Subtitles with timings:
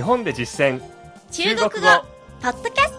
[0.00, 0.80] 日本で実践。
[1.30, 1.70] 中国語。
[2.40, 2.92] ポッドキャス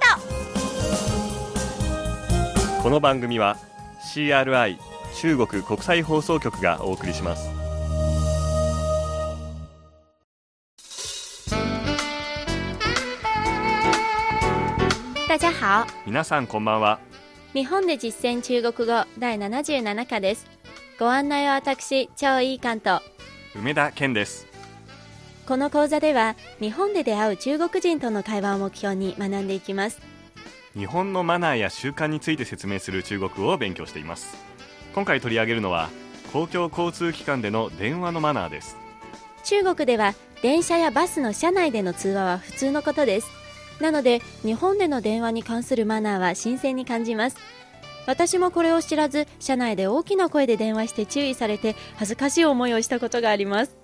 [2.78, 2.84] ト。
[2.84, 3.58] この番組は
[4.14, 4.78] CRI
[5.16, 7.50] 中国国際放送局がお送りします。
[15.28, 15.88] 大家好。
[16.06, 17.00] 皆さんこんばんは。
[17.54, 20.46] 日本で実践中国語第77課です。
[21.00, 23.02] ご案内は私超いい関と
[23.56, 24.51] 梅田健です
[25.48, 30.00] この講座では日本で出会う中国人との会話を目標に学んでいきます。
[30.74, 34.38] 日本のマナーや習慣について説明する中国語を勉強しています。
[34.94, 35.90] 今回取り上げるのは
[36.32, 38.78] 公共交通機関での電話のマナーです。
[39.44, 43.28] 中国では電車やバスの車内での通話は普通のことです。
[43.82, 47.38] なので日本での電話に関するマナーは新鮮に感じます。
[48.08, 53.81] 私もこれを知らず車内で大きな声で電話して注意されて恥ずかしい思いをしたことがあります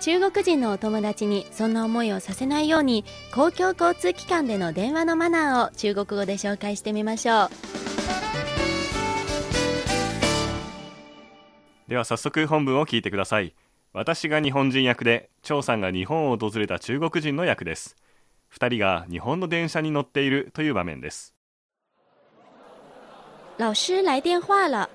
[0.00, 3.04] 中国人のお友達にそんな思いをさせないように
[3.34, 7.48] 公共交通機関での電話のマナーを中国語で紹介してみましょう。
[11.88, 13.54] では早速本文を聞いてください。
[13.92, 17.96] 私が日本人役で張さんが日本を訪れた中国人の役です。
[18.48, 21.34] 二人が日本の電車に乗っているという場面です。
[23.56, 24.88] 老师来电话了。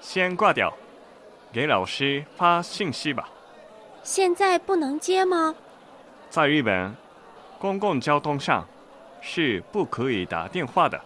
[0.00, 0.74] 先挂掉。
[1.52, 3.28] 给老师发信息吧
[4.04, 5.54] 现在不能接吗？
[6.30, 6.96] 在日本
[7.60, 8.66] 公共交通上
[9.20, 11.00] 是不可以打电話的。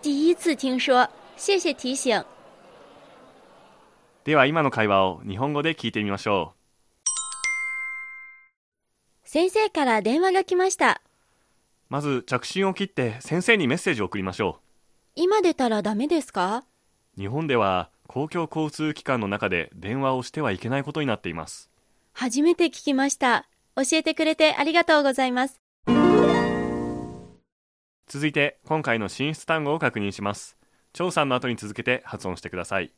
[0.00, 2.24] 第一次听说谢谢提醒。
[4.24, 6.52] では今の会話を日本語で聞いてみましょ
[9.24, 11.00] 先生から電話が来ました。
[11.04, 11.06] う
[11.88, 14.60] まず着信を切って先生にメッセージを送りましょ
[15.16, 16.62] 今出たらダメですか？
[17.18, 21.68] う日本では公共交通機関の中で電話をしてはいけないことになっています
[22.20, 23.48] 初めて聞きました。
[23.76, 25.58] 教えてくれてありがとうございます。
[28.08, 30.58] 続いて今回の進出単語を確認します。
[30.92, 32.92] 張さんの後に続けて発音してください。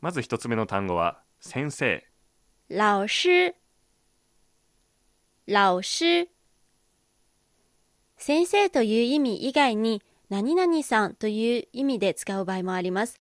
[0.00, 2.04] まず一つ目の単語は先生。
[2.68, 3.54] 老師
[5.46, 6.28] 老師
[8.16, 13.20] 先生という意味以外に何々さんという意味で使う場合もあります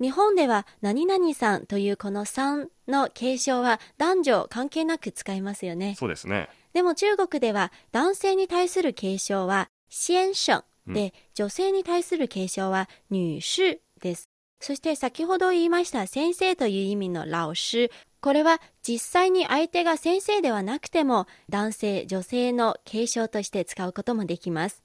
[0.00, 14.28] 日本では何々さんというこのさんの継承は男女関係なく使いますよねそうですねでも中国では男性に対する継承は先生で、女性に対する継承は女士です。
[14.60, 17.90] そして先ほど言いました先生という意味の老師。
[18.20, 24.82] これは実際に相手が先生ではなくても男性、女性の継承として使うこともできます。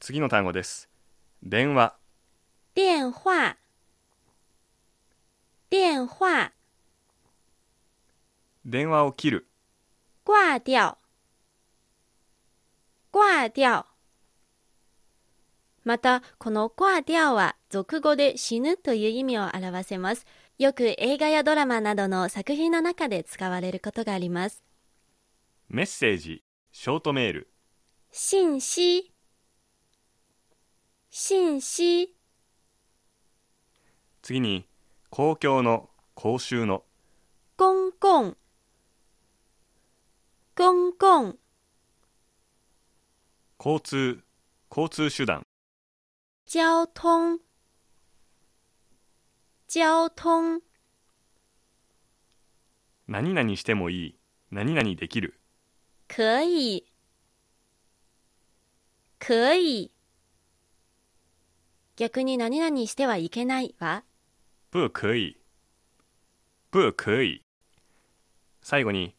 [0.00, 0.88] 次の単語です
[1.42, 1.94] 電話
[2.74, 3.56] 電話
[5.70, 6.52] 電話
[8.64, 9.48] 電話を切る。
[10.24, 10.96] 掛掉。
[13.12, 13.84] 掛掉。
[15.84, 20.24] また、この掛掉は俗語で死ぬという意味を表せます。
[20.58, 24.62] よく映画やドラマなどの作品の中で使われることがあります。
[25.68, 26.42] メッセージ。
[26.72, 27.52] ショートメール。
[28.10, 29.12] 信息。
[31.10, 32.14] 信息。
[34.22, 34.67] 次に
[35.10, 36.84] 公共の公衆の。
[37.56, 38.36] 公共
[40.54, 41.36] 公共
[43.58, 44.22] 交通
[44.70, 45.42] 交通手段。
[46.46, 47.40] 交通。
[49.68, 50.62] 交通。
[53.08, 54.18] 何々してもいい。
[54.50, 55.40] 何々できる。
[56.06, 56.84] 可以。
[59.18, 59.90] 可以。
[61.96, 64.04] 逆に何々してはいけないは
[64.70, 65.38] 不可以。
[66.70, 67.42] 不可以。
[68.60, 69.16] 最後に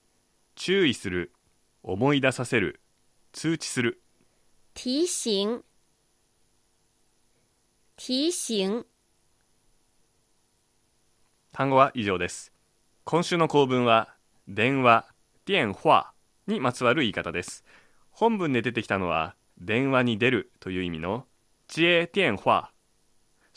[0.53, 1.33] 注意する。
[1.81, 2.81] 思い出させる。
[3.31, 4.03] 通知する。
[4.75, 5.63] 提醒。
[7.97, 8.85] 提醒。
[11.51, 12.53] 単語は以上です。
[13.03, 14.15] 今週の構文は
[14.47, 15.07] 電話
[15.45, 16.13] 電話
[16.45, 17.65] にまつわる言い方です。
[18.11, 21.25] 本文で出てきたのは電話に出るという意味の
[21.67, 22.71] 接電話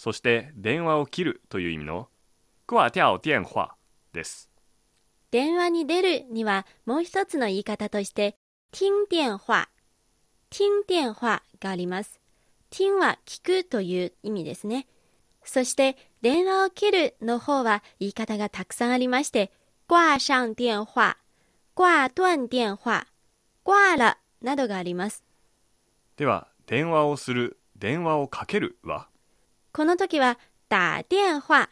[0.03, 2.09] そして電話を切るという意味の
[2.67, 3.77] 掛掉電話
[4.13, 4.51] です。
[5.31, 8.35] 電話に出るにはもう一つの言い方として
[8.73, 9.69] 听電話
[10.51, 12.19] 听電話があります。
[12.71, 14.89] 听は聞くという意味ですね。
[15.45, 19.53] そして電話を切るの方は言い方がたくさんありまして
[19.87, 21.17] 掛上電話
[21.77, 23.07] 掛断電話
[23.65, 25.23] 掛了などがあります。
[26.17, 29.07] では電話をする電話をかけるは
[29.73, 30.39] この時は
[30.69, 31.69] 打電話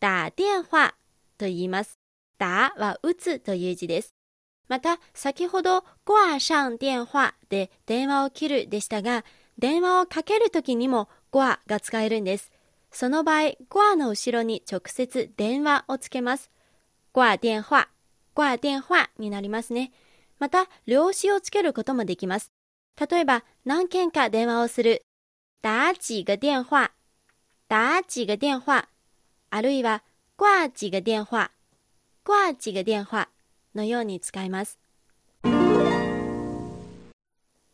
[0.00, 0.94] 打電話
[1.38, 1.98] と言います
[2.38, 4.16] 打は打つという字です
[4.68, 9.24] また、先ほど、掛上電話で電話を切るでしたが、
[9.58, 12.50] 電話をかけるときにも掛が使えるんです。
[12.90, 16.50] その場合、掛の後ろに直接電話をつけます。
[17.12, 17.88] 掛電話、
[18.34, 19.92] 掛電話になりますね。
[20.38, 22.50] また、量詞をつけることもできます。
[23.08, 25.02] 例えば、何件か電話をする。
[25.62, 26.90] 打几个電話、
[27.68, 28.88] 打几个電話、
[29.50, 30.04] あるいは、
[30.36, 31.50] 掛几个電話、
[32.24, 33.28] 掛几个電話
[33.74, 34.78] のように使います。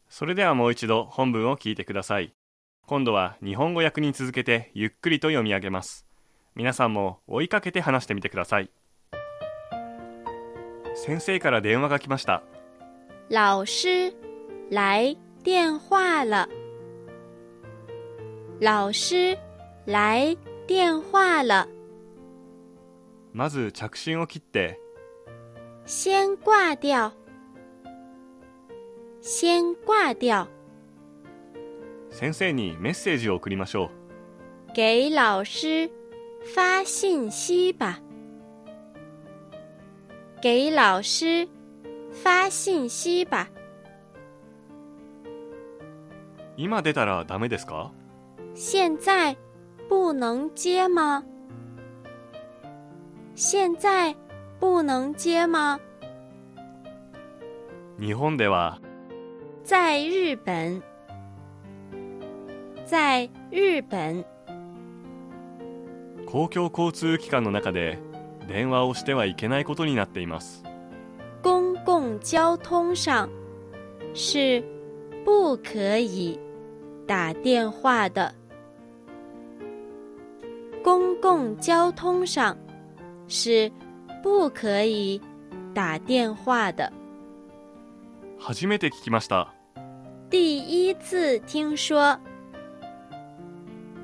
[0.09, 2.33] それではもう一度本文を聞いてください。
[2.87, 6.07] 今度は日本語訳に続けてゆっくりと読み上げます。
[6.55, 8.71] 皆さんも追いかけて話してみてください。
[10.95, 12.43] 先生から電話が来ました。
[13.29, 14.15] 老师
[14.71, 16.49] 来電話了。
[18.61, 19.37] 老师
[19.87, 20.37] 来
[20.69, 21.69] 電話了。
[23.33, 24.79] まず着信を切って
[25.85, 27.13] 先掛掉。
[29.21, 30.47] 先掛掉。
[32.11, 33.91] 先生にメッセージを送りましょ
[34.69, 35.91] う给老师
[36.55, 38.01] 发信息吧。
[40.41, 41.49] 给老师
[42.23, 43.49] 发信息吧。
[46.57, 47.91] 今出たらダメですか？
[48.55, 49.37] 现在
[49.93, 51.23] 不能接吗？
[53.35, 54.17] 现在
[54.59, 55.79] 不能接吗？
[57.99, 58.81] 日本では
[59.63, 60.83] 在日本，
[62.87, 64.25] 在日本，
[66.25, 67.99] 公共交通機関の中で
[68.49, 70.65] 電話をしてはいけないことになっています
[71.43, 73.29] 公共交通上
[74.15, 74.65] 是
[75.27, 76.41] 不可以
[77.07, 78.35] 打电话的。
[81.43, 82.57] 公共交通上
[83.27, 83.71] 是
[84.23, 85.21] 不可以
[85.75, 86.93] 打电话的。
[88.39, 89.53] 初めて聞きました。
[90.31, 92.17] 第一次听说，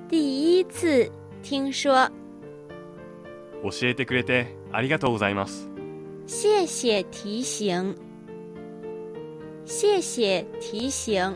[0.08, 1.10] 第一次
[1.42, 2.10] 听说，
[3.62, 5.70] 教えてくれてありがとうございます。
[6.26, 7.94] 谢谢提醒，
[9.64, 11.32] 谢谢提醒。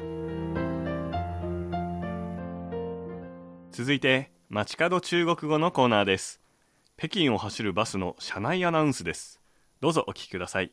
[3.71, 6.43] 続いて街角中国語のコーナーです。
[6.99, 9.41] 北京を走るバスの車内アナウンスです。
[9.81, 10.73] どうぞお聞きください。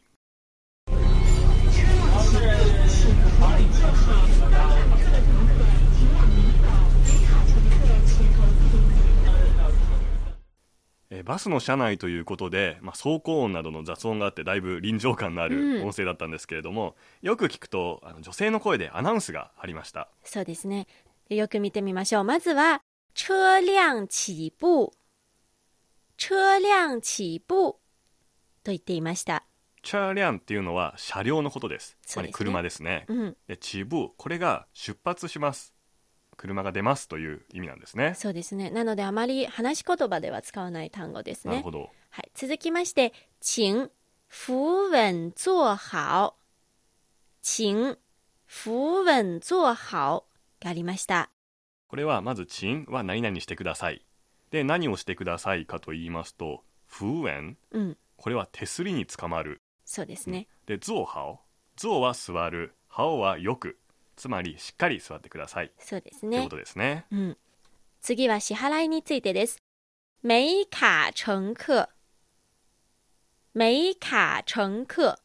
[11.10, 15.78] えーバスの車内ということで、まあ、走行音などの雑音があってだいぶ臨場感のあうん。
[15.80, 20.10] る音声だったんですけれども、よく聞くとあの女性の声でアナウンスがありました。
[20.26, 20.86] そうですね。
[21.30, 22.24] よく見てみましょう。
[22.26, 22.82] まずは、
[23.14, 24.92] 車辆起步。
[26.18, 27.78] 車辆起步。
[28.64, 29.46] と言っていました。
[29.82, 33.38] チャーリャンっていうのは車両のことですつまりそうですね車ですねうん。
[33.48, 35.74] でチブーこれが出発します
[36.40, 38.70] 車が出ますという意味なんですねそうですね。
[38.70, 41.52] なので、あまり話し言葉では使わない単語ですね。
[41.52, 42.32] なるほどはい。
[42.34, 43.90] 続きまして、请
[44.32, 46.36] 扶穩坐好。
[47.42, 47.98] 请
[48.48, 50.26] 扶穩坐好
[50.62, 51.30] がありました。
[51.90, 54.06] これはまずチンは何々してください
[54.52, 57.98] で何をしてくださいかと言いますとフーエンうん。
[58.16, 60.48] これは手すりにつかまるそうですね。
[60.66, 61.40] でゾウハオ
[61.76, 63.78] ゾウは座るハオはよく
[64.16, 66.50] つまりしっかり座ってくださいそうですねというこ。
[66.52, 67.38] とですねうん。
[68.02, 69.58] 次は支払いについてです。
[70.24, 71.88] 每卡乘客。
[73.54, 75.16] 每卡乘客。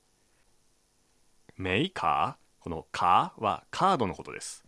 [1.57, 2.63] メイカー？
[2.63, 4.64] このカーはカードのことです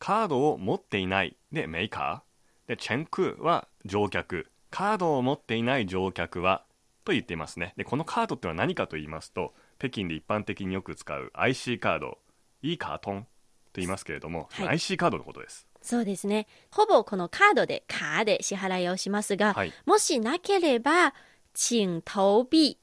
[0.00, 1.36] カードを持っていない。
[1.52, 2.68] でメイカー。
[2.68, 4.50] でチェンクは乗客。
[4.70, 6.64] カードを持っていない乗客は
[7.04, 7.74] と言っていますね。
[7.76, 12.18] でこのカードってのは何かと言いますと北京で一般的によく使う IC カード。
[12.62, 13.28] いいカートンと
[13.76, 14.68] 言いますけれども、はい。
[14.68, 15.66] IC カードのことです。
[15.82, 16.46] そうですね。
[16.70, 19.72] ほぼこのカードで、カーで支払いをしますが、はい。
[19.86, 21.14] もしなければ、
[21.54, 22.76] 請投幣。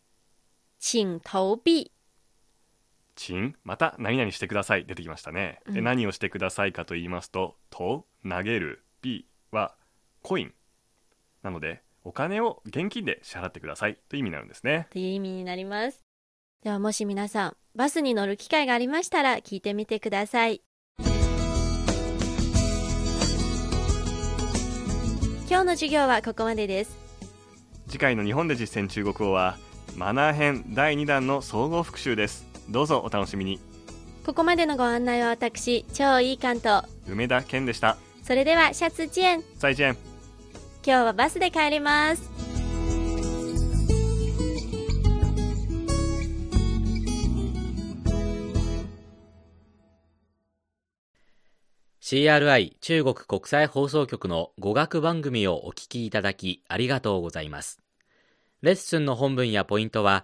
[0.79, 1.91] 請投幣。
[3.17, 4.86] チンまた何々してください。
[4.86, 5.83] 出てきましたね、でうん。
[5.83, 8.86] 何をしてくださいかと言いますとと投げる。
[9.01, 9.75] B は
[10.21, 10.53] コイン。
[11.43, 13.97] なのでお金を現金で支払ってください。
[14.07, 14.88] という意味になるんですね。
[14.91, 16.00] という意味になります。
[16.63, 20.62] ではもし皆さん、バスに乗る機会がありましたら聞いてみてください。
[25.50, 26.97] 今日の授業はここまでです。
[27.88, 29.57] 次回の日本で実践中国語は
[29.95, 33.59] マナー編第2弾の総合復習ですどうぞお楽しみに。
[34.25, 36.83] ここまでのご案内は私超いい関東。
[37.07, 37.97] 梅田健でした。
[38.24, 39.43] それではシャツチェン。
[39.57, 39.97] 再チェン
[40.86, 42.38] 今日はバスで帰ります。
[52.01, 57.81] CRI 中国国際放送局の語学番組をお聞きいただきありがとうございます。
[58.62, 60.24] レッスンの本文やポイントは